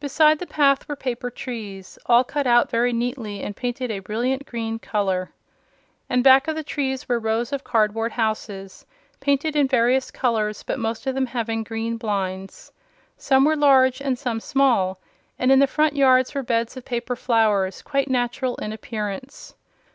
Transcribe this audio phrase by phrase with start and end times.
[0.00, 4.46] Beside the path were paper trees, all cut out very neatly and painted a brilliant
[4.46, 5.30] green color.
[6.08, 8.86] And back of the trees were rows of cardboard houses,
[9.20, 12.72] painted in various colors but most of them having green blinds.
[13.18, 15.00] Some were large and some small,
[15.38, 19.54] and in the front yards were beds of paper flowers quite natural in appearance.